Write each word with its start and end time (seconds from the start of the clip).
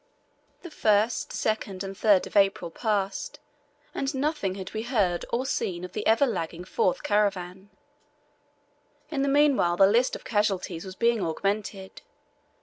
The 0.63 0.69
1st, 0.71 1.29
2nd, 1.29 1.83
and 1.83 1.95
3rd 1.95 2.25
of 2.25 2.35
April 2.35 2.71
passed, 2.71 3.39
and 3.93 4.15
nothing 4.15 4.55
had 4.55 4.73
we 4.73 4.81
heard 4.81 5.25
or 5.31 5.45
seen 5.45 5.85
of 5.85 5.91
the 5.93 6.07
ever 6.07 6.25
lagging 6.25 6.63
fourth 6.63 7.03
caravan. 7.03 7.69
In 9.11 9.21
the 9.21 9.29
meanwhile 9.29 9.77
the 9.77 9.85
list 9.85 10.15
of 10.15 10.25
casualties 10.25 10.85
was 10.85 10.95
being 10.95 11.21
augmented. 11.23 12.01